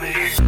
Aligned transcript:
me. 0.00 0.38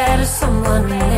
better 0.00 0.24
someone 0.24 1.09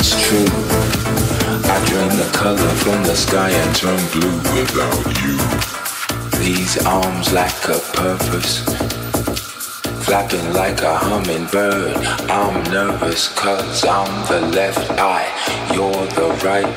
what's 0.00 0.16
true. 0.22 0.48
I 1.68 1.76
drain 1.86 2.08
the 2.16 2.30
color 2.32 2.72
from 2.82 3.02
the 3.02 3.14
sky 3.14 3.50
and 3.50 3.76
turn 3.76 4.00
blue 4.14 4.38
without 4.56 5.04
you. 5.20 5.36
These 6.40 6.86
arms 6.86 7.34
lack 7.34 7.52
a 7.68 7.78
purpose. 7.92 8.64
Flapping 10.06 10.54
like 10.54 10.80
a 10.80 10.96
hummingbird. 10.96 11.98
I'm 12.30 12.62
nervous 12.72 13.28
cause 13.28 13.84
I'm 13.84 14.14
the 14.26 14.40
left 14.56 14.90
eye, 14.92 15.28
you're 15.74 16.06
the 16.18 16.28
right. 16.48 16.76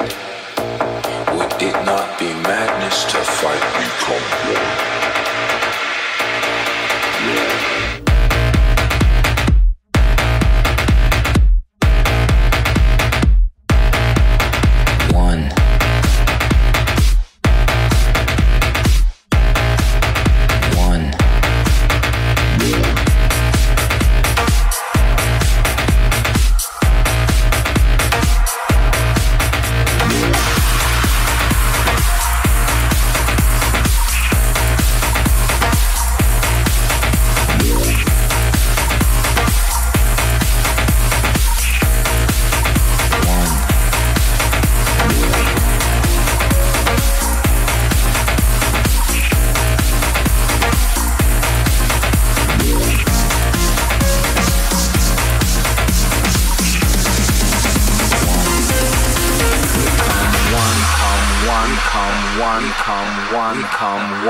Would 1.33 1.62
it 1.63 1.77
not 1.86 2.19
be 2.19 2.27
madness 2.43 3.05
to 3.05 3.19
fight 3.39 3.65
become? 3.79 4.27
One. 4.51 5.12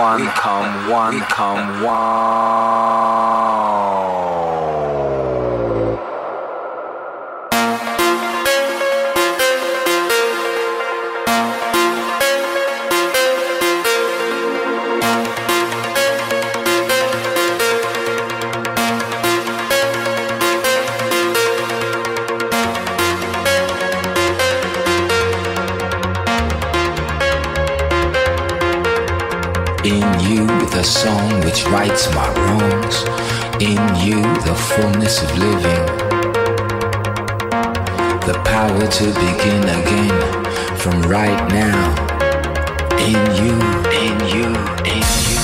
One, 0.03 0.25
come 0.27 0.89
one, 0.89 1.19
come 1.21 1.81
one. 1.81 3.72
Song 30.83 31.41
which 31.41 31.65
rights 31.67 32.13
my 32.13 32.27
wrongs. 32.33 33.03
In 33.61 33.79
you, 34.05 34.21
the 34.41 34.55
fullness 34.55 35.23
of 35.23 35.37
living. 35.37 35.85
The 38.27 38.39
power 38.43 38.87
to 38.87 39.05
begin 39.05 39.63
again 39.63 40.77
from 40.77 41.01
right 41.03 41.47
now. 41.49 41.95
In 42.97 43.19
you, 43.39 43.55
in 43.91 44.19
you, 44.35 44.47
in 44.85 45.03
you. 45.29 45.42